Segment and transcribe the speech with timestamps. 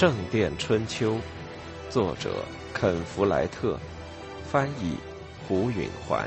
[0.00, 1.16] 圣殿春秋》，
[1.90, 2.42] 作者
[2.72, 3.78] 肯·弗莱特，
[4.50, 4.94] 翻译
[5.46, 6.26] 胡允环。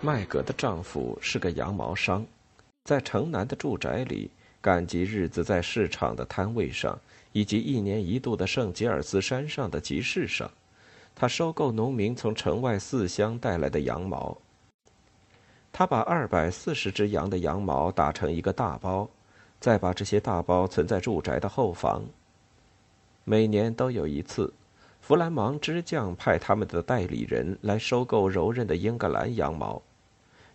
[0.00, 2.24] 麦格的丈夫是个羊毛商，
[2.84, 6.96] 在城南的住宅里，赶集日子在市场的摊位上，
[7.32, 10.48] 以及一年一度的圣吉尔斯山上的集市上。
[11.14, 14.36] 他收购农民从城外四乡带来的羊毛。
[15.72, 19.08] 他把二百四十只羊的羊毛打成一个大包，
[19.60, 22.04] 再把这些大包存在住宅的后房。
[23.24, 24.52] 每年都有一次，
[25.00, 29.80] 弗兰芒织匠派他们的代理人来收购柔韧的英格兰羊毛。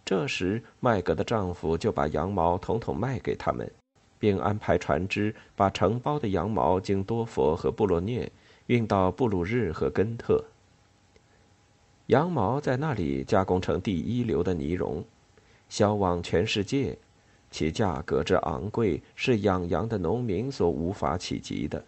[0.06, 3.70] 这时，麦格的丈夫就把羊毛统统卖给他们，
[4.18, 8.32] 并安排船只把承包的羊毛经多佛和布洛涅。
[8.70, 10.46] 运到布鲁日和根特，
[12.06, 15.04] 羊毛在那里加工成第一流的呢绒，
[15.70, 16.96] 销往全世界，
[17.50, 21.84] 其价格之昂贵是养羊的农民所无法企及的。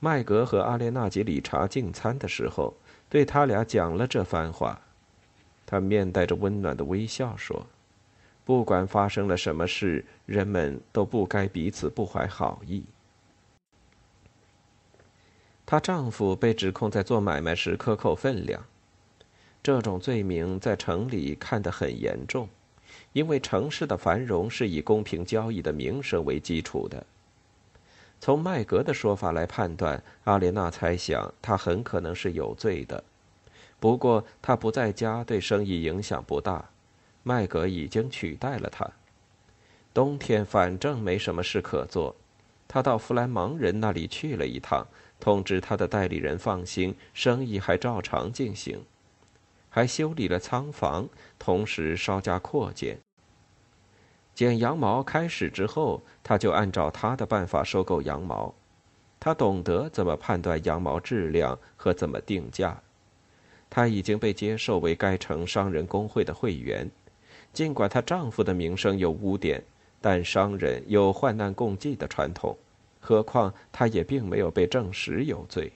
[0.00, 2.74] 麦格和阿列纳吉理查进餐的时候，
[3.08, 4.78] 对他俩讲了这番话。
[5.64, 7.66] 他面带着温暖的微笑说
[8.44, 12.84] ：“不管发生了什么事，人们都不该彼此不怀好意。”
[15.66, 18.64] 她丈夫被指控在做买卖时克扣分量，
[19.64, 22.48] 这种罪名在城里看得很严重，
[23.12, 27.04] 因为城市的繁荣是以公平交易的名声为基础的。
[28.20, 33.02] 从麦格的说法来判断，阿莲娜猜想他很可能是有罪的。
[33.80, 36.70] 不过他不在家，对生意影响不大。
[37.24, 38.88] 麦格已经取代了他。
[39.92, 42.14] 冬天反正没什么事可做，
[42.68, 44.86] 他到弗兰芒人那里去了一趟。
[45.18, 48.84] 通知他的代理人放心，生意还照常进行，
[49.68, 52.98] 还修理了仓房，同时稍加扩建。
[54.34, 58.54] 剪羊毛开始之后，他就按照他的办法收购羊毛。
[59.18, 62.80] 他懂得怎么判断羊毛质量和怎么定价。
[63.68, 66.88] 他已经被接受为该城商人工会的会员，
[67.52, 69.64] 尽管她丈夫的名声有污点，
[70.00, 72.56] 但商人有患难共济的传统。
[73.06, 75.72] 何况他也并没有被证实有罪。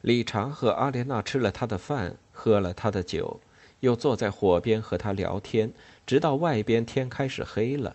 [0.00, 3.38] 理查和阿莲娜吃了他的饭，喝了他的酒，
[3.78, 5.72] 又坐在火边和他聊天，
[6.04, 7.94] 直到外边天开始黑了。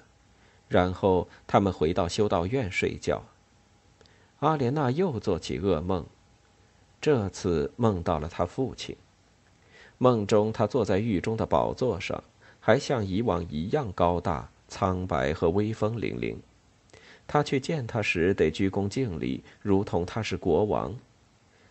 [0.70, 3.22] 然后他们回到修道院睡觉。
[4.40, 6.06] 阿莲娜又做起噩梦，
[7.02, 8.96] 这次梦到了他父亲。
[9.98, 12.24] 梦中他坐在狱中的宝座上，
[12.62, 16.38] 还像以往一样高大、苍白和威风凛凛。
[17.28, 20.96] 他去见他时得鞠躬敬礼，如同他是国王。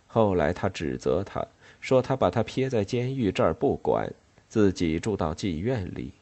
[0.07, 1.47] 后来他指责他，
[1.81, 4.13] 说他把他撇在监狱这儿不管，
[4.49, 6.13] 自己住到妓院里。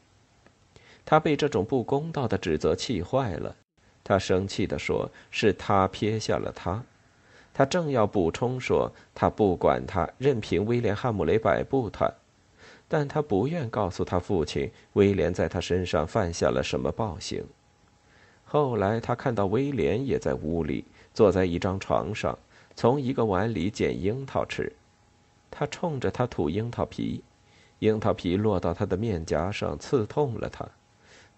[1.03, 3.55] 他被这种不公道的指责气坏了，
[4.03, 6.83] 他生气地说：“是他撇下了他。”
[7.53, 12.09] 他正要补充说：“他不管他，任凭威廉·汉姆雷摆布他。”
[12.87, 17.43] 但他不愿告诉他父亲，威廉在他身上犯下了什么暴行。
[18.53, 22.37] 后来，他看到威廉也在屋里，坐在一张床上，
[22.75, 24.69] 从一个碗里捡樱桃吃。
[25.49, 27.23] 他冲着他吐樱桃皮，
[27.79, 30.67] 樱桃皮落到他的面颊上，刺痛了他。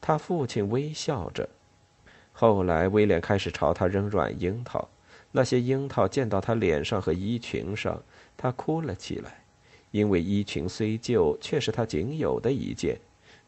[0.01, 1.47] 他父亲微笑着。
[2.31, 4.89] 后来，威廉开始朝他扔软樱桃，
[5.33, 8.01] 那些樱桃溅到他脸上和衣裙上，
[8.35, 9.43] 他哭了起来，
[9.91, 12.97] 因为衣裙虽旧，却是他仅有的一件。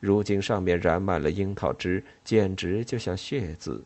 [0.06, 3.84] 如今上面染满了樱桃汁，简直就像血渍。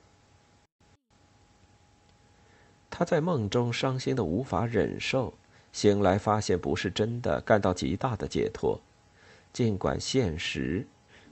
[2.89, 5.33] 他在梦中伤心的无法忍受，
[5.71, 8.77] 醒来发现不是真的，感到极大的解脱。
[9.53, 10.85] 尽管现实，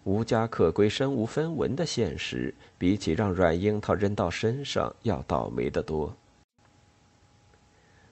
[0.05, 6.15] 无家可归、身无分文的现实，比起让软樱桃扔到身上要倒霉得多。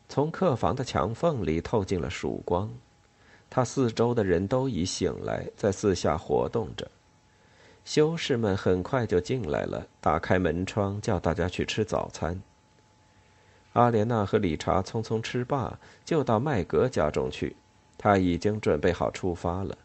[0.10, 2.70] 从客房的墙缝里透进了曙光。
[3.56, 6.86] 他四周的人都已醒来，在四下活动着。
[7.86, 12.42] 修士们很快就进来了，打开门窗，叫大家去吃早餐。
[13.72, 17.56] 阿莲娜和理查匆匆吃罢，就到麦格家中去。
[17.98, 19.78] 他已经准备好出发了。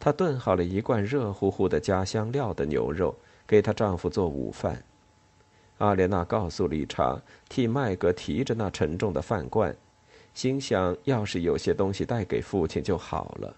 [0.00, 3.14] 她炖好了一罐热乎乎的家乡料的牛肉，
[3.46, 4.82] 给她丈夫做午饭。
[5.78, 9.72] 阿莲娜告诉理查，替麦格提着那沉重的饭罐。
[10.34, 13.56] 心想，要是有些东西带给父亲就好了。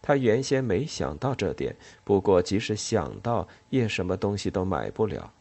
[0.00, 1.74] 他原先没想到这点，
[2.04, 5.32] 不过即使想到，也什么东西都买不了。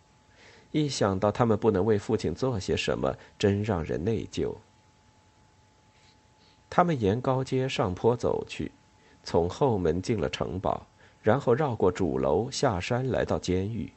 [0.71, 4.55] 一想到他们不能为父亲做些什么，真让人内疚。
[6.69, 8.71] 他们沿高街上坡走去，
[9.23, 10.85] 从后门进了城堡，
[11.21, 13.93] 然后绕过主楼下山，来到监狱。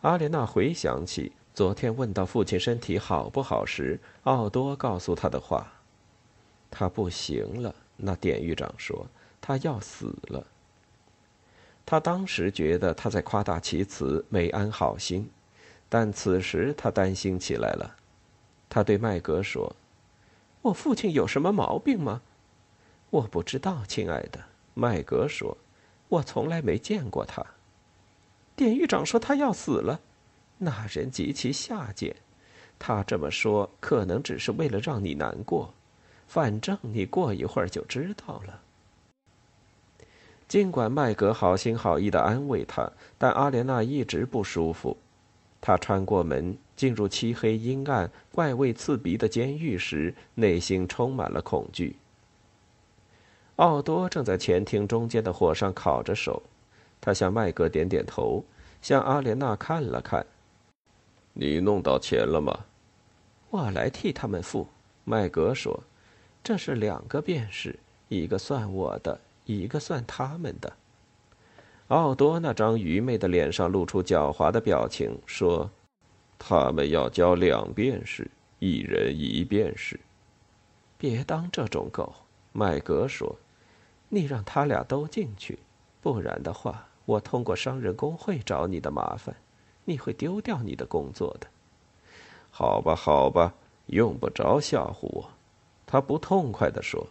[0.00, 5.72] 阿莲娜回想起昨天问到父亲身体好不好时，奥多告诉他的话
[6.70, 9.06] ：“他不行了。”那典狱长说
[9.42, 10.46] ：“他要死了。”
[11.84, 15.28] 他当时觉得他在夸大其词，没安好心，
[15.88, 17.96] 但此时他担心起来了。
[18.68, 19.74] 他对麦格说
[20.62, 22.22] ：“我父亲有什么毛病吗
[23.10, 24.40] ？”“我不知道，亲爱的。”
[24.72, 25.58] 麦格说
[26.08, 27.44] ：“我从来没见过他。”
[28.54, 30.00] 典狱长说他要死了，
[30.62, 32.14] 那人极其下贱。
[32.78, 35.74] 他这么说可能只是为了让你难过，
[36.28, 38.60] 反正你过一会儿就知道了。
[40.46, 44.96] 尽管麦格好心好意的安慰他，但阿莲娜一直不舒服。
[45.60, 51.96] 他穿过门进入漆黑阴暗、怪味刺鼻的监狱时，内心充满了恐惧。
[53.56, 56.42] 奥多正在前厅中间的火上烤着手。
[56.98, 58.44] 他向麦格点点头，
[58.80, 60.26] 向阿莲娜看了看。
[61.32, 62.58] “你弄到钱了吗
[63.50, 64.66] ？”“我来替他们付。”
[65.04, 65.82] 麦格说
[66.42, 67.78] ，“这是两个便士，
[68.08, 70.72] 一个算我的，一个算他们的。”
[71.88, 75.70] 奥多那张愚昧的脸上露出狡猾的表情，说
[76.38, 79.98] ：“他们要交两便士，一人一便士。
[80.96, 82.14] ”“别当这种狗。”
[82.52, 83.36] 麦格说
[84.08, 85.58] ，“你让他俩都进去，
[86.00, 89.34] 不然的话。”我通过商人工会找你的麻烦，
[89.90, 91.48] 你会丢掉你的工作的。
[92.52, 93.52] 好吧，好吧，
[93.86, 95.30] 用不着吓唬我。”
[95.84, 97.08] 他不痛快地说。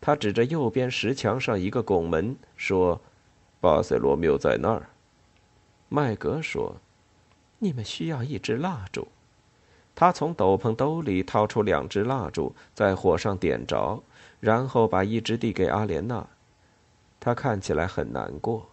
[0.00, 3.00] 他指着右边石墙上一个拱门说
[3.62, 4.88] ：“巴塞罗缪在那儿。”
[5.88, 6.74] 麦格说
[7.60, 9.06] ：“你们需要一支蜡烛。”
[9.94, 14.02] 他从斗篷兜里掏出两支蜡烛，在火上点着，
[14.40, 16.26] 然后把一支递给阿莲娜。
[17.20, 18.66] 他看起来很难过。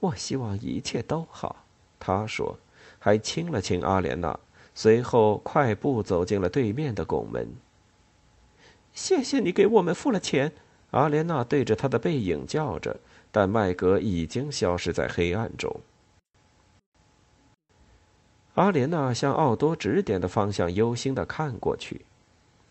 [0.00, 1.64] 我希望一切都好，
[1.98, 2.58] 他说，
[2.98, 4.38] 还亲了亲阿莲娜，
[4.74, 7.48] 随后快步走进了对面的拱门。
[8.92, 10.52] 谢谢你给我们付了钱，
[10.90, 12.98] 阿莲娜对着他的背影叫着，
[13.30, 15.80] 但麦格已经消失在黑暗中。
[18.54, 22.00] 阿莲娜向奥多指点的方向忧心的看过去，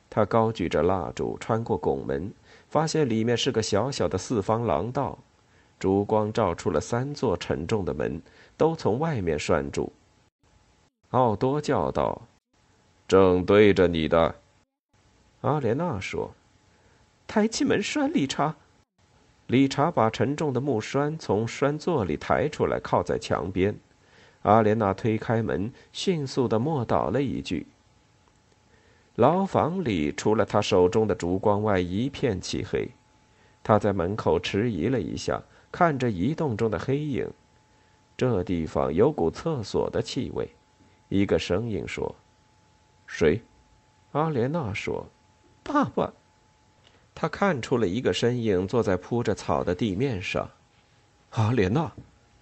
[0.09, 2.33] 他高举着蜡烛穿过拱门，
[2.67, 5.17] 发现里面是个小小的四方廊道。
[5.79, 8.19] 烛光照出了三座沉重的门，
[8.57, 9.93] 都从外面拴住。
[11.11, 12.23] 奥多叫道
[13.07, 14.35] ：“正对着你的。”
[15.41, 16.31] 阿莲娜说
[17.25, 18.55] ：“抬起门栓，理查。”
[19.47, 23.73] 理查把沉重的木栓从栓座里抬出来，靠在墙边。
[24.41, 27.67] 阿莲娜推开门，迅速的默祷了一句。
[29.15, 32.89] 牢房里除了他手中的烛光外，一片漆黑。
[33.63, 35.41] 他在门口迟疑了一下。
[35.69, 37.29] 看着移动中的黑影，
[38.17, 40.49] 这地方有股厕所的气味。
[41.07, 42.13] 一个声音说
[43.07, 43.41] ：“谁？”
[44.11, 45.05] 阿莲娜说
[45.63, 46.11] ：“爸爸。”
[47.15, 50.49] 他看出了一个身影坐在铺着草的地面上。
[51.31, 51.91] 阿莲娜，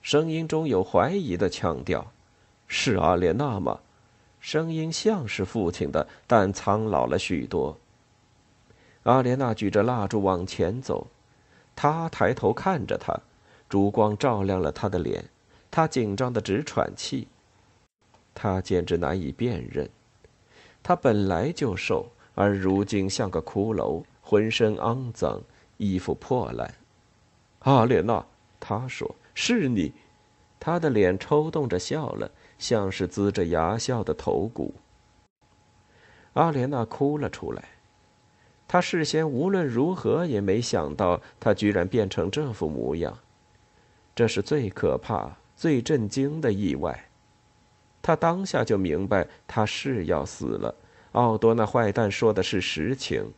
[0.01, 2.05] 声音中有怀疑的腔调
[2.67, 3.79] ：“是阿莲娜吗？”
[4.39, 7.77] 声音像是父亲的，但苍老了许多。
[9.03, 11.07] 阿莲娜举着蜡烛往前走。
[11.75, 13.19] 他抬头看着他，
[13.67, 15.25] 烛光照亮了他的脸，
[15.75, 17.27] 他紧张的直喘气。
[18.33, 19.89] 他简直难以辨认，
[20.81, 25.41] 他本来就瘦，而如今像个骷髅，浑身肮脏，
[25.75, 26.73] 衣服破烂。
[27.59, 28.25] 阿莲娜，
[28.57, 29.91] 他说：“是你。”
[30.61, 34.73] 他的脸抽动着笑了，像是龇着牙笑的头骨。
[36.35, 37.65] 阿莲娜哭了出来。
[38.65, 43.19] 他事先无论如何也没想到，他居然变成这副模样。
[44.15, 47.05] 这是最可怕、最震惊的意外。
[48.01, 50.75] 他当下就明白，他是要死了。
[51.13, 53.31] 奥多那坏蛋说的是实情，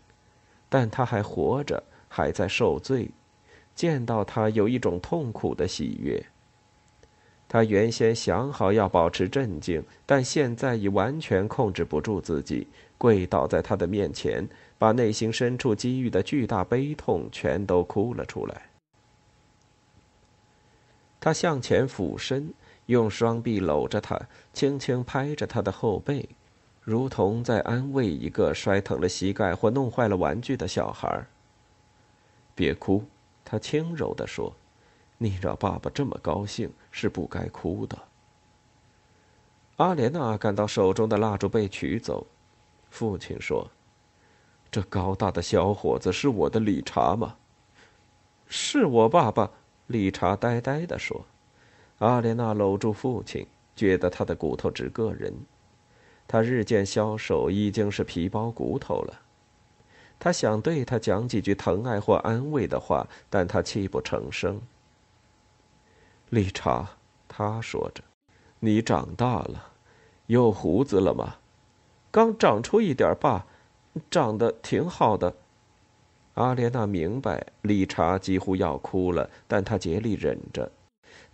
[0.68, 3.10] 但他还活着，还在受罪。
[3.76, 6.26] 见到他有一种痛苦的喜悦。
[7.48, 14.48] 他原先想好要保持镇静，但现在已完全控制不住自己，跪倒在他的面前。
[14.80, 18.62] 把内心深处积郁的巨大悲痛全都哭了出来。
[21.20, 22.54] 他向前俯身，
[22.86, 24.20] 用双臂搂着他，
[24.54, 26.30] 轻轻拍着他的后背，
[26.82, 31.26] 如同在安慰一个摔疼了膝盖或弄坏了玩具的小孩。
[32.56, 33.04] 别哭，
[33.44, 34.56] 他轻柔地说
[35.18, 37.98] ：“你让爸爸这么高兴是不该哭的。”
[39.78, 42.26] 阿莲娜感到手中的蜡烛被取走，
[42.90, 43.70] 父亲说。
[44.70, 47.36] 这高大的小伙子是我的理查吗？
[48.48, 49.52] 是我爸爸。
[49.88, 51.26] 理查呆呆地说。
[52.00, 55.34] 阿莲娜搂住父亲，觉得他的骨头直硌人。
[56.28, 59.22] 他日渐消瘦，已经是皮包骨头了。
[60.20, 64.62] 他想对他讲几句疼爱或安慰的话，但他泣不成声。
[66.30, 66.88] 理查，
[67.28, 68.04] 他说着
[68.60, 69.72] ：“你长大了，
[70.26, 71.38] 有胡子了吗？
[72.12, 73.46] 刚长出一点，吧，
[74.12, 75.34] 长得挺好的。”
[76.38, 80.72] 阿莲娜明白，理查几乎要哭了，但他竭力忍着。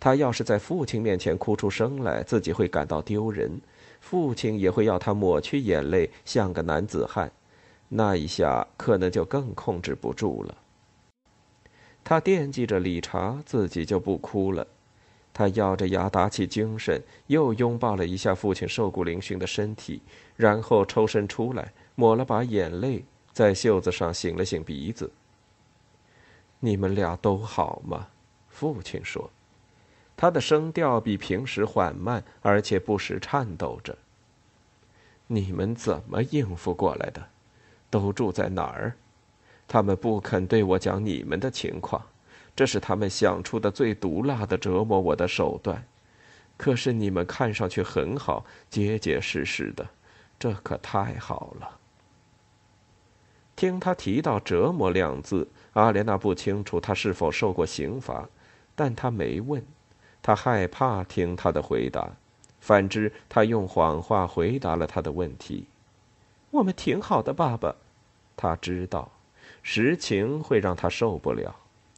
[0.00, 3.60] 他要是在父亲面前哭出声来，自己会感到丢人，
[4.00, 7.30] 父亲也会要他抹去眼泪，像个男子汉。
[7.88, 10.54] 那一下可能就更控制不住了。
[12.02, 14.66] 他惦记着理查，自己就不哭了。
[15.34, 20.00] 他咬着牙打起精神，又拥抱了一下父亲瘦骨嶙峋的身体，
[20.34, 23.04] 然后抽身出来，抹了把眼泪，
[23.34, 25.10] 在袖子上擤了擤鼻子。
[26.60, 28.06] 你们俩都好吗？
[28.48, 29.28] 父亲说，
[30.16, 33.98] 他的声调比平时缓慢，而且不时颤抖着。
[35.26, 37.28] 你们怎么应付过来的？
[37.90, 38.94] 都住在哪儿？
[39.66, 42.00] 他们不肯对我讲你们的情况，
[42.54, 45.84] 这是他们想出的最毒辣的折磨我的手段。
[46.56, 49.84] 可是你们看上去很好，结结实实的，
[50.38, 51.80] 这可太好了。
[53.56, 58.28] 听他提到“折磨”两字，阿莲娜不清楚他是否受过刑罚，
[58.74, 59.64] 但他没问，
[60.20, 62.10] 他害怕听他的回答。
[62.60, 65.66] 反之，他用谎话回答了他的问题
[66.50, 67.76] ：“我们挺好的，爸爸。”
[68.36, 69.12] 他知道，
[69.62, 71.54] 实情会让他受不了，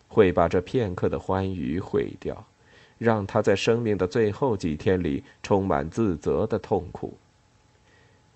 [0.08, 2.44] 会把这片刻的欢愉毁掉，
[2.98, 7.16] 让他在生命的最后几天里充满自责的痛苦。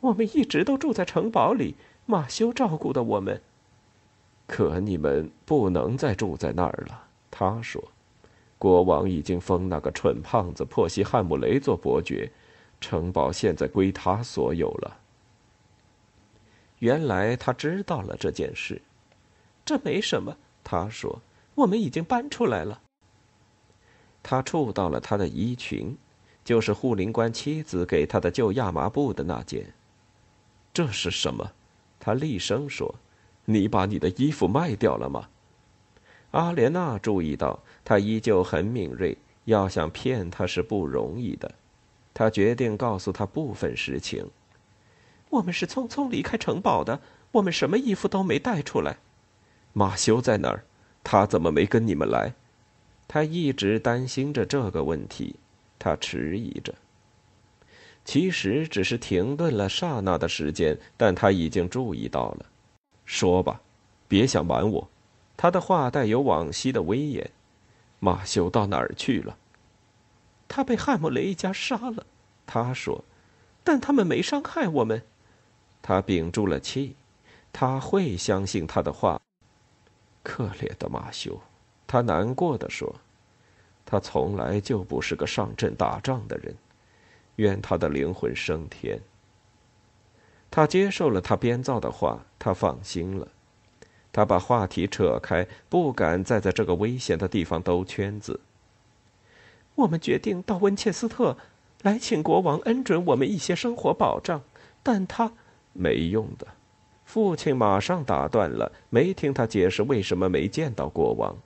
[0.00, 1.74] 我们一直都住在城堡里，
[2.10, 3.40] 马修照顾的我们。
[4.46, 7.82] 可你们不能再住在那儿了，他说。
[8.58, 12.30] 国王已经封那个蠢胖子珀西汉姆雷做伯爵，
[12.78, 14.98] 城堡现在归他所有了。
[16.80, 18.82] 原来他知道了这件事，
[19.64, 20.36] 这没什么。
[20.62, 21.22] 他说
[21.56, 22.82] ：“我们已经搬出来了。”
[24.22, 25.96] 他触到了他的衣裙，
[26.44, 29.72] 就是护林官妻子给他的旧亚麻布的那件。
[30.74, 31.52] 这是什么？
[32.00, 32.92] 他厉声说
[33.44, 35.28] ：“你把你的衣服卖掉了吗？”
[36.32, 41.52] 阿莲娜注意到他依旧很敏锐，要想骗他是不容易的。
[42.14, 44.28] 他决定告诉他部分实情。
[45.28, 47.00] 我们是匆匆离开城堡的，
[47.32, 48.96] 我们什么衣服都没带出来。
[49.72, 50.64] 马修在哪儿？
[51.04, 52.32] 他怎么没跟你们来？
[53.06, 55.36] 他一直担心着这个问题，
[55.78, 56.74] 他迟疑着。
[58.10, 62.46] 其实只是停顿了刹那的时间，但他已经注意到了。
[63.04, 63.60] 说吧，
[64.08, 64.90] 别想瞒我。
[65.36, 67.30] 他的话带有往昔的威严。
[68.00, 69.36] 马修到哪儿去了？
[70.48, 72.04] 他被汉姆雷一家杀了。
[72.48, 73.04] 他说，
[73.62, 75.00] 但他们没伤害我们。
[75.80, 76.96] 他屏住了气，
[77.52, 79.20] 他会相信他的话。
[80.24, 81.40] 可怜的马修，
[81.86, 82.92] 他难过的说
[83.86, 86.52] ：“他从来就不是个上阵打仗的人。
[87.40, 89.00] 愿他的灵魂升天。”
[90.50, 93.28] 他接受了他编造的话，他放心了。
[94.12, 98.40] 他把话题扯开，不敢再在这个危险的地方兜圈子。
[99.76, 101.36] 我们决定到温切斯特，
[101.82, 104.42] 来请国王恩准我们一些生活保障，
[104.82, 105.32] 但他。
[105.72, 106.46] 没用的，
[107.04, 111.36] 父亲马上打断了，没听他解释为什么没见到国王。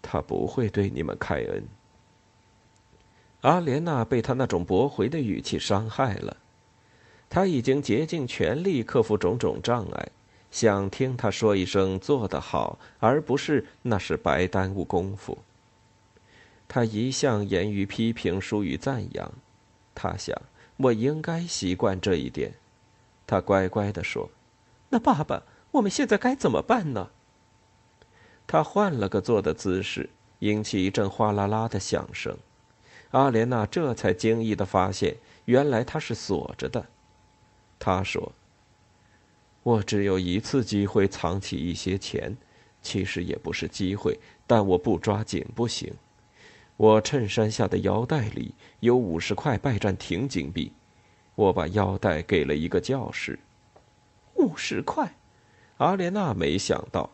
[0.00, 1.64] 他不会对你们开恩。
[3.46, 6.36] 阿莲娜被他那种驳回的语气伤害了，
[7.30, 10.08] 他已经竭尽全力克服种种障碍，
[10.50, 15.38] 想听他说一声做得好，而不是那是白耽误功夫。
[16.66, 19.32] 他一向严于批评，疏于赞扬，
[19.94, 20.36] 他想
[20.78, 22.52] 我应该习惯这一点。
[23.28, 24.28] 他乖乖地说
[24.90, 27.10] ：“那爸爸，我们现在该怎么办呢？”
[28.48, 30.10] 他换了个坐的姿势，
[30.40, 32.36] 引起一阵哗啦啦的响声。
[33.16, 36.84] 阿莲娜这才惊异地发现，原来他是锁着的。
[37.78, 38.30] 他说
[39.64, 42.36] ：“我只有一次机会藏起一些钱，
[42.82, 45.94] 其实也不是机会，但我不抓紧不行。
[46.76, 50.70] 我衬衫下的腰带里有五十块拜占庭金币。”
[51.36, 53.38] 我把腰带给了一个教师，
[54.34, 55.14] 五十块。
[55.78, 57.08] 阿莲娜没想到，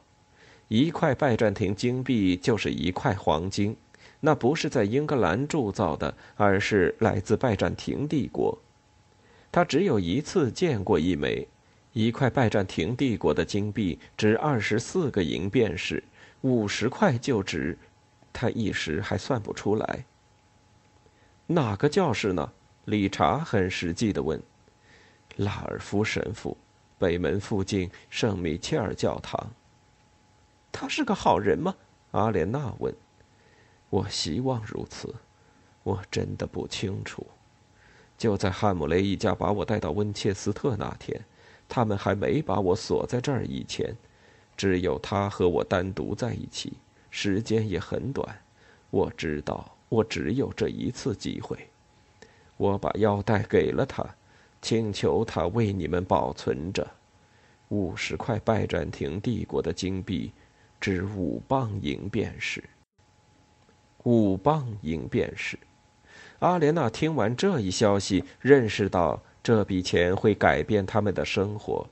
[0.66, 3.76] 一块拜占庭金币就是一块黄金，
[4.25, 8.57] 那不是在英格兰铸造的，而是来自拜占庭帝国。
[9.50, 11.49] 他只有一次见过一枚，
[11.93, 16.05] 一块拜占庭帝国的金币值二十四个银便士，
[16.43, 17.76] 五十块就值。
[18.33, 20.05] 他一时还算不出来。
[21.49, 22.52] 哪个教士呢？
[22.85, 24.41] 理查很实际的问。
[25.38, 26.57] 拉尔夫神父，
[26.97, 29.50] 北门附近圣米切尔教堂。
[30.71, 31.75] 他是个好人吗？
[32.12, 32.95] 阿莲娜问。
[33.93, 35.15] 我希望如此。
[35.83, 37.27] 我真的不清楚。
[38.17, 41.21] 就在汉姆雷一家把我带到温切斯特那天，
[41.69, 43.95] 他们还没把我锁在这儿以前，
[44.57, 46.73] 只有他和我单独在一起，
[47.11, 48.27] 时间也很短。
[48.89, 51.69] 我知道，我只有这一次机会。
[52.57, 54.03] 我把腰带给了他，
[54.63, 56.91] 请求他为你们保存着。
[57.69, 60.33] 五十块拜占庭帝国的金币，
[60.81, 62.65] 值五磅银便是。
[64.04, 65.59] 五磅银便是。
[66.40, 71.87] 阿莲娜听完这一消息，认识到这笔钱会改变他们的生活。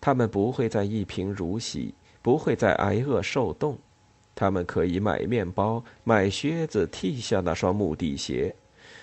[0.00, 3.78] 他们不会再一贫如洗，不会再挨饿受冻。
[4.34, 8.54] 他们可以买面包、买靴子，替下那双木地鞋。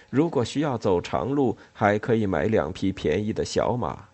[0.10, 4.10] 如果需要走长路，还可以买两匹便宜的小马。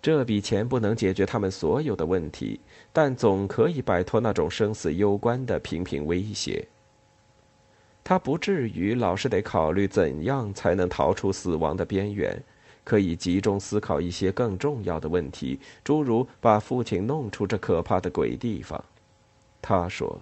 [0.00, 2.58] 这笔钱不能解决他们所有的问题，
[2.92, 6.66] 但总可以摆脱那种生死攸关的频频威胁。
[8.08, 12.42] 他不至于老是得考虑怎样才能逃出死亡的边缘，
[12.82, 18.82] 可以集中思考一些更重要的问题，诸如把父亲弄出这可怕的鬼地方。
[19.60, 20.20] 他说：“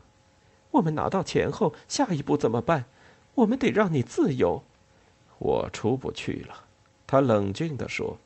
[0.73, 2.87] 我们拿到钱后，下一步怎么办？
[3.37, 4.65] 我们得让你自由。”
[5.39, 6.65] 我出不去了，
[7.07, 8.19] 他冷峻地说：“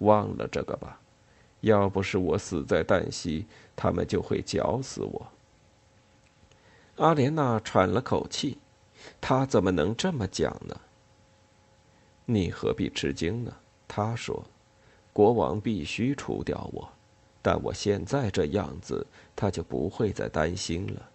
[0.00, 0.98] 忘了这个吧。
[1.60, 3.44] 要不是我死在旦夕，
[3.76, 5.26] 他们就会绞死我。”
[6.96, 8.56] 阿莲娜喘了口气。
[9.20, 10.80] 他怎么能这么讲呢？
[12.24, 13.54] 你何必吃惊呢？
[13.88, 14.44] 他说
[15.12, 16.88] ：“国王必须除掉我，
[17.42, 21.10] 但我现在这样子，他就不会再担心了。”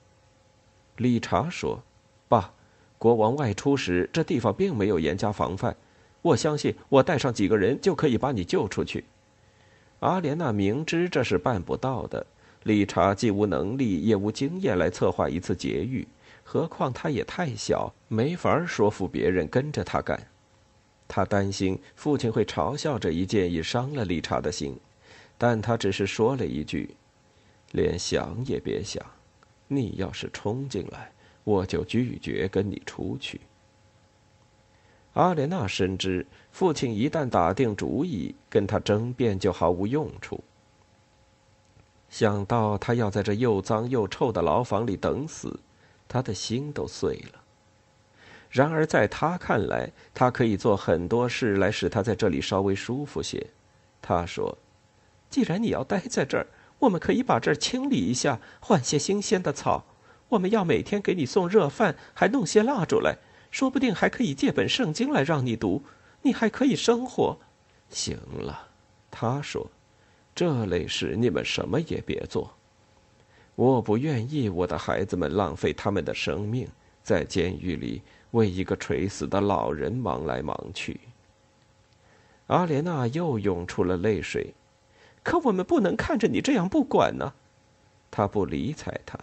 [0.97, 1.82] 理查说
[2.28, 2.54] ：“爸，
[2.97, 5.76] 国王外出时，这地方并没有严加防范。
[6.21, 9.06] 我相信，我带上几个人就可以把你救出去。”
[10.02, 12.26] 阿莲娜明知这是办不到的，
[12.63, 16.08] 理查既无能力也无经验来策划一次劫狱。
[16.49, 20.17] 何况他也太小，没法说服别人跟着他干。
[21.05, 24.79] 他担心父亲会嘲笑这一建议伤了理查的心，
[25.38, 26.95] 但他只是说了一句
[27.73, 29.05] ：“连想也别想，
[29.67, 31.12] 你要是冲进来，
[31.43, 33.41] 我就拒绝跟你出去。”
[35.15, 40.41] 阿莲娜深知，父亲一旦打定主意，跟他争辩就毫无用处。
[42.10, 45.60] 想到他要在这又脏又臭的牢房里等死。
[46.07, 47.41] 他的心都碎了。
[48.49, 53.45] 然而，在他看来，他可以做很多事来使他在这里稍微舒服些。
[54.01, 54.57] 他说
[55.29, 56.47] ：“既然你要待在这儿，
[56.79, 59.85] 我们可以把这儿清理一下，换些新鲜的草。
[60.29, 63.17] 我们要每天给你送热饭，还弄些蜡烛来，
[63.51, 65.83] 说不定还可以借本圣经来让你读。
[66.21, 67.37] 你还可以生活。”
[67.89, 68.69] 行了，
[69.11, 69.69] 他说
[70.33, 72.53] ：“这类事你们什么也别做。”
[73.57, 76.67] 我不愿意我的孩子们浪费他们的生命，
[77.01, 80.99] 在监狱里为一个垂死的老人忙来忙去。
[82.45, 84.53] 阿莲娜又涌出了泪水，
[85.23, 87.33] 可我们不能看着你这样不管呢。
[88.11, 89.17] 他不理睬他。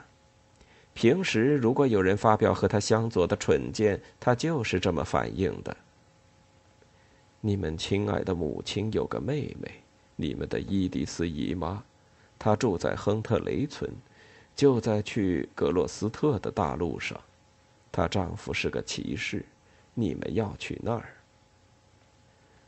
[0.94, 5.76] 平时如果有人发表和他相左的蠢见，他就是这么反应的。
[7.40, 9.70] 你们亲爱的母亲有个妹妹，
[10.16, 11.84] 你们的伊迪丝姨妈，
[12.36, 13.88] 她住在亨特雷村。
[14.54, 17.20] 就在去格洛斯特的大路上，
[17.90, 19.44] 她丈夫是个骑士，
[19.94, 21.08] 你们要去那儿。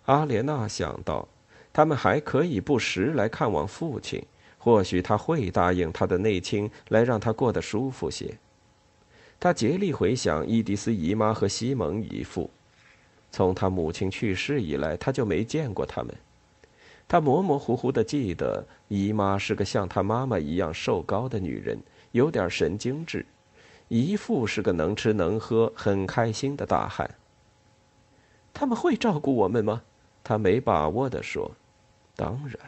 [0.07, 1.29] 阿莲娜想到，
[1.73, 4.25] 他们还可以不时来看望父亲，
[4.59, 8.37] 或许他会答应他的内亲来让他过得舒服些。
[9.39, 12.51] 他竭力回想伊迪丝姨妈和西蒙姨父，
[13.31, 16.15] 从他母亲去世以来，他就没见过他们。
[17.09, 21.79] 他模模糊糊的记得，姨妈是个像他妈妈一样瘦高的女人，
[22.13, 23.21] 有点神经质；
[23.89, 27.09] 姨父是个能吃能喝、很开心的大汉。
[28.53, 29.83] 他们会照顾我们吗？
[30.25, 31.49] 他没把握地说
[32.17, 32.59] ：“当然，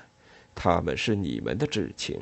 [0.54, 2.20] 他们是你们的至亲。”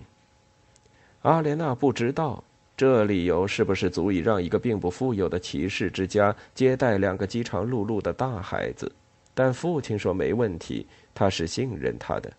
[1.21, 2.43] 阿莲娜不知道
[2.75, 8.91] 这理由是不是足以让一个并不富有的骑士之家接待两个饥肠辘辘的大孩子。
[9.35, 12.31] 但父亲说没问题，他是信任他的。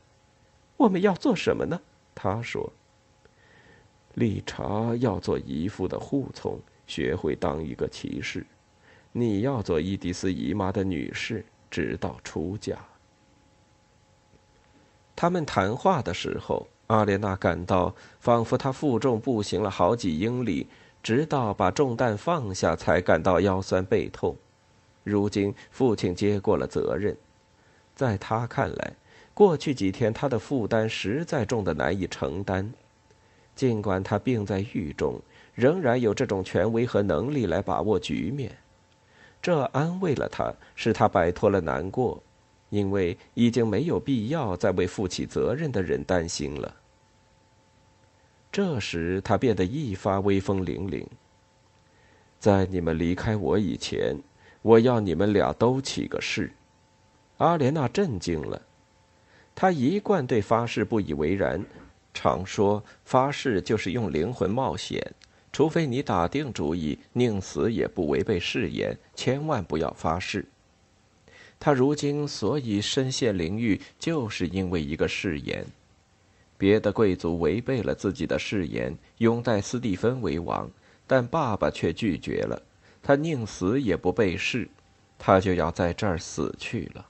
[0.78, 1.82] 我们要做什么呢？
[2.14, 2.72] 他说
[4.14, 8.42] ：“理查要做姨父的护从，学会当一个骑士；
[9.12, 12.78] 你要做伊迪丝姨妈的女士，直到出嫁。”
[15.18, 20.68] 他们谈话的时候，阿莲娜感到仿佛她负重步行了好几英里，
[21.02, 24.36] 直到把重担放下，才感到腰酸背痛。
[25.04, 27.18] 如今父亲接过了责任，
[27.98, 28.94] 在他看来，
[29.34, 32.72] 过去几天他的负担实在重得难以承担。
[33.56, 35.20] 尽管他病在狱中，
[35.56, 38.56] 仍然有这种权威和能力来把握局面，
[39.42, 42.22] 这安慰了他，使他摆脱了难过。
[42.70, 46.76] 因为已经没有必要再为负起责任的人担心了。
[48.52, 51.06] 这时，他变得一发威风凛凛。
[52.40, 54.18] 在你们离开我以前，
[54.62, 56.52] 我要你们俩都起个誓。
[57.38, 58.62] 阿莲娜震惊了，
[59.54, 61.64] 她一贯对发誓不以为然，
[62.14, 65.14] 常说发誓就是用灵魂冒险，
[65.54, 70.46] 除非你打定主意，宁死也不违背誓言，千万不要发誓。
[71.60, 75.66] 他如今所以身陷囹圄，就是因为一个誓言。
[76.58, 80.70] 别的贵族违背了自己的誓言，拥戴斯蒂芬为王，
[81.06, 82.62] 但爸爸却拒绝了。
[83.04, 84.68] 他宁死也不背誓，
[85.20, 87.06] 他就要在这儿死去了。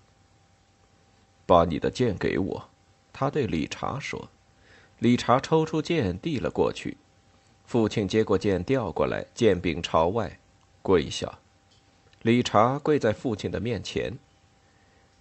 [1.48, 2.70] 把你的剑给我，
[3.12, 4.30] 他对理查说。
[5.00, 6.98] 理查抽出剑递了过去，
[7.66, 10.38] 父亲接过剑，调过来，剑柄朝外，
[10.82, 11.40] 跪下。
[12.22, 14.14] 理查跪在父亲的面前。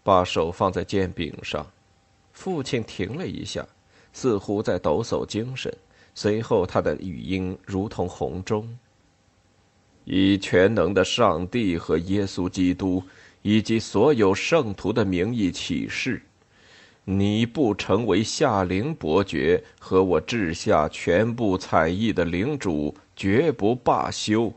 [0.02, 1.66] 把手放在剑柄上，
[2.32, 3.66] 父亲停了一下，
[4.12, 5.72] 似乎在抖擞精神。
[6.14, 8.78] 随后，他的语音如同洪钟
[10.06, 13.02] ：“以全能的上帝和耶稣基督
[13.46, 16.20] 以及所有圣徒的名义起誓，
[17.04, 24.52] 你不成为夏灵伯爵和我治下全部采邑的领主，绝不罢休。”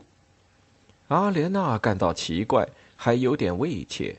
[1.06, 4.16] 阿莲娜感到奇怪，还有点畏怯。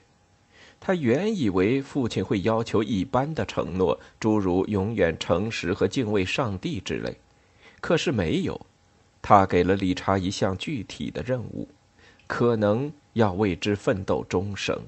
[0.80, 7.18] 他原以为父亲会要求一般的承诺，诸如永远诚实和敬畏上帝之类，
[7.82, 8.66] 可是没有。
[9.22, 11.68] 他给了理查一项具体的任务，
[12.26, 14.82] 可能要为之奋斗终生。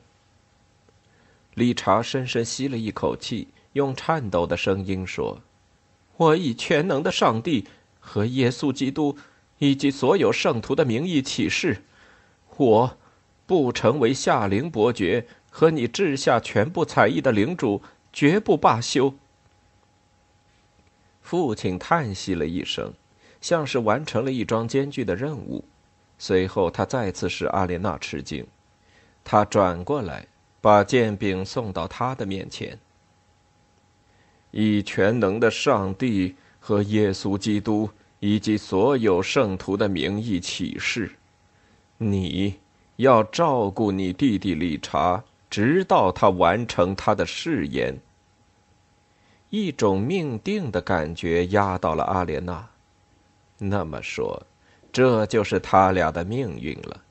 [1.54, 5.42] 理查深深吸了一口气，用颤抖的声音说
[6.18, 7.68] ：“我以全能的上帝
[8.00, 9.18] 和耶稣基督
[9.60, 11.84] 以及所有圣徒的名义起誓，
[12.58, 12.98] 我
[13.46, 17.80] 不成为夏灵伯爵。”和你治下全部才艺的领主
[18.12, 19.14] 绝不罢休。
[21.22, 22.92] 父亲叹息了一声，
[23.40, 25.64] 像是完成了一桩艰巨的任务。
[26.26, 28.48] 随后，他再次使阿莲娜吃惊。
[29.26, 30.26] 他转过来，
[30.62, 32.80] 把剑柄送到他的面前，
[34.52, 37.90] 以全能的上帝和耶稣基督
[38.22, 41.12] 以及所有圣徒的名义起誓，
[41.98, 42.58] 你
[42.96, 45.22] 要照顾你弟弟理查。
[45.50, 48.00] 直到他完成他的誓言，
[49.50, 52.70] 一种命定的感觉压倒了阿莲娜。
[53.58, 54.42] 那么说，
[54.94, 57.02] 这就是他俩的命运了。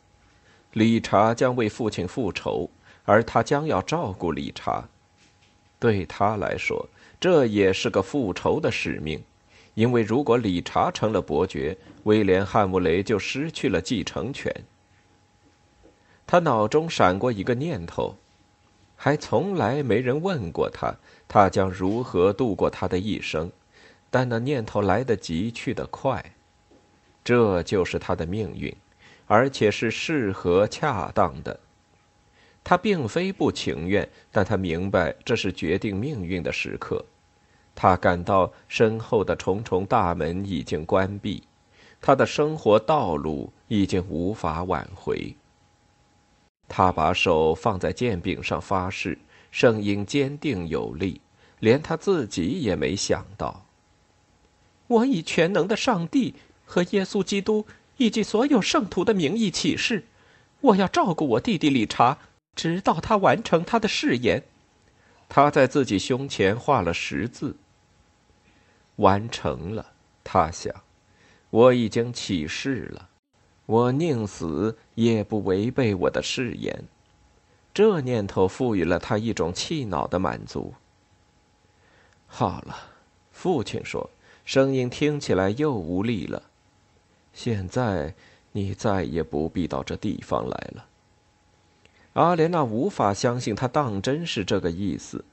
[0.72, 2.70] 理查将为父亲复仇，
[3.04, 4.88] 而他将要照顾理查。
[5.78, 6.88] 对他来说，
[7.20, 9.22] 这也是个复仇的使命，
[9.74, 14.50] 因为如果理查成了伯爵，威廉·汉姆雷就失去了继承权。
[16.24, 18.16] 他脑中闪过一个念头。
[18.96, 20.94] 还从来没人问过他，
[21.26, 23.50] 他将如何度过他的一生，
[24.10, 26.24] 但那念头来得急，去得快。
[27.24, 28.74] 这就是他的命运，
[29.26, 31.58] 而且是适合恰当的。
[32.64, 37.04] 他并非不情愿，但他明白这是决定命运的时刻。
[37.74, 41.42] 他感到身后的重重大门已经关闭，
[42.00, 45.34] 他的生活道路已经无法挽回。
[46.68, 49.18] 他把手放在剑柄上发誓，
[49.50, 51.20] 声音坚定有力，
[51.58, 53.64] 连他自己也没想到。
[54.86, 60.04] 我以全能的上帝和耶稣基督以及所有圣徒的名义起誓，
[60.60, 62.18] 我要照顾我弟弟理查，
[62.54, 64.44] 直到他完成他的誓言。
[65.28, 67.56] 他在自己胸前画了十字。
[68.96, 70.74] 完成了，他想，
[71.50, 73.08] 我已经起誓了。
[73.64, 76.84] 我宁死也不违背我的誓言，
[77.72, 80.74] 这念头赋予了他一种气恼的满足。
[82.26, 82.76] 好了，
[83.30, 84.10] 父亲说，
[84.44, 86.42] 声音听起来又无力了。
[87.32, 88.14] 现在
[88.52, 90.86] 你再也不必到这地方来了。
[92.14, 95.24] 阿莲娜无法相信他当真是这个意思。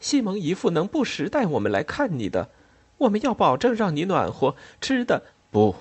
[0.00, 2.50] 西蒙姨父能不时带我们来看你的，
[2.98, 5.74] 我们要保证让你暖和，吃的不。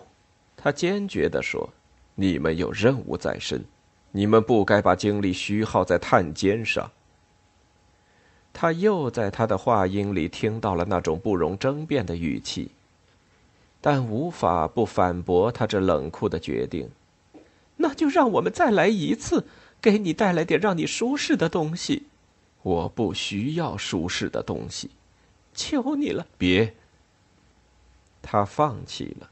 [0.55, 1.71] 他坚决地说
[2.15, 3.65] ：“你们有任务在身，
[4.11, 6.91] 你们不该把精力虚耗在探监上。”
[8.53, 12.69] 他又在他的话音里听到了那种不容争辩的语气，
[13.85, 16.89] 但无法不反驳他这冷酷的决定。
[17.75, 19.45] 那就让我们再来一次，
[19.81, 22.03] 给你带来点让你舒适的东西。
[22.61, 24.91] 我不需要舒适的东西，
[25.53, 26.73] 求你了，别。
[28.21, 29.29] 他放弃了。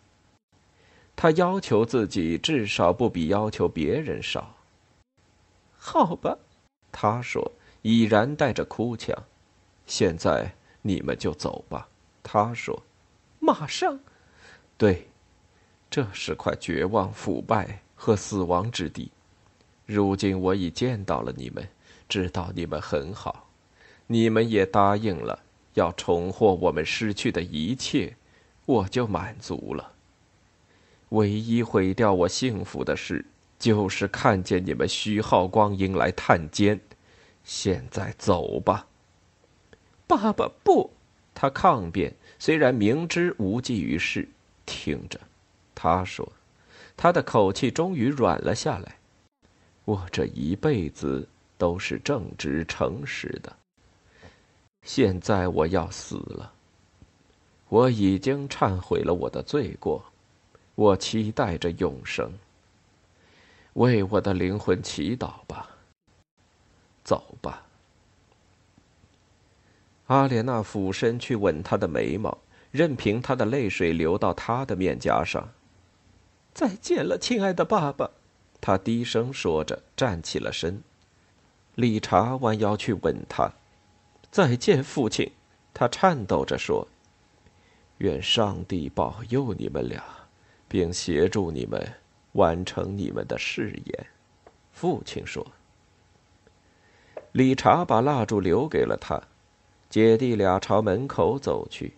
[1.16, 4.58] 他要求自己至少不比要求别人少。
[5.78, 6.38] 好吧，
[6.92, 9.16] 他说，已然带着哭腔。
[9.86, 11.88] 现在你们就走吧，
[12.22, 12.84] 他说。
[13.40, 14.02] 马上。
[14.82, 15.06] 对，
[15.92, 19.12] 这是块绝望、腐败和死亡之地。
[19.86, 21.68] 如今我已见到了你们。
[22.10, 23.48] 知道你们很好，
[24.08, 25.44] 你们也答应了
[25.76, 28.16] 要重获我们失去的一切，
[28.66, 29.94] 我就满足了。
[31.10, 33.24] 唯一毁掉我幸福的事，
[33.60, 36.80] 就是看见你们虚耗光阴来探监。
[37.44, 38.88] 现在走吧，
[40.08, 40.90] 爸爸不，
[41.36, 44.28] 他抗辩，虽然明知无济于事。
[44.66, 45.20] 听着，
[45.76, 46.32] 他说，
[46.96, 48.98] 他的口气终于软了下来。
[49.86, 51.28] 我这一辈子。
[51.62, 53.56] 都是正直诚实的。
[54.82, 56.52] 现在我要死了。
[57.70, 60.04] 我已经忏悔了我的罪过，
[60.74, 62.34] 我期待着永生。
[63.74, 65.70] 为我的灵魂祈祷吧。
[67.04, 67.64] 走吧。
[70.08, 72.36] 阿莲娜俯身去吻他的眉毛，
[72.72, 75.50] 任凭他的泪水流到他的面颊上。
[76.54, 78.10] 再见了，亲爱的爸爸。
[78.60, 80.82] 他低声说着，站起了身。
[81.76, 83.52] 理查弯腰去吻他，
[84.30, 85.32] 再见，父亲。
[85.74, 86.88] 他颤抖着说
[88.00, 90.04] ：“愿上帝保佑你们俩，
[90.68, 91.94] 并协助你们
[92.34, 94.06] 完成你们的誓言。”
[94.74, 95.46] 父亲说。
[97.32, 99.22] 理查把蜡烛留给了他，
[99.90, 101.94] 姐弟俩朝门口走去。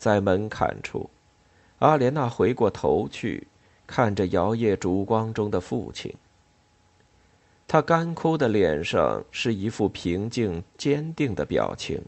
[0.00, 1.10] 在门槛处，
[1.80, 3.46] 阿莲娜回过头去，
[3.86, 6.14] 看着摇曳烛光中的父亲。
[7.68, 12.02] 他干枯的脸上是一副平静坚定的表情，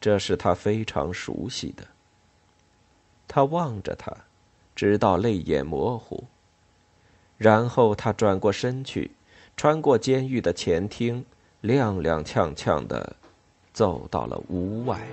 [0.00, 1.86] 这是他非常熟悉的。
[3.28, 4.10] 他望着他，
[4.74, 6.24] 直到泪眼模糊。
[7.36, 9.10] 然后他转过身去，
[9.58, 11.22] 穿过监狱的前厅，
[11.62, 13.14] 踉踉跄跄的
[13.74, 15.06] 走到了屋外。